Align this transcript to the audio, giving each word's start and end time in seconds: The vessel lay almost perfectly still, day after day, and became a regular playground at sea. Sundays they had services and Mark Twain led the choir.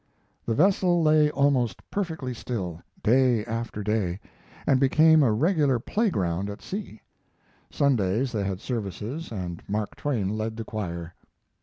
The 0.47 0.55
vessel 0.55 1.03
lay 1.03 1.29
almost 1.29 1.87
perfectly 1.91 2.33
still, 2.33 2.81
day 3.03 3.45
after 3.45 3.83
day, 3.83 4.19
and 4.65 4.79
became 4.79 5.21
a 5.21 5.31
regular 5.31 5.77
playground 5.77 6.49
at 6.49 6.63
sea. 6.63 7.03
Sundays 7.69 8.31
they 8.31 8.43
had 8.43 8.59
services 8.61 9.31
and 9.31 9.61
Mark 9.69 9.95
Twain 9.95 10.29
led 10.29 10.57
the 10.57 10.63
choir. 10.65 11.13